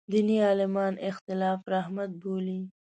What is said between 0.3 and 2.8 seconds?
عالمان اختلاف رحمت بولي.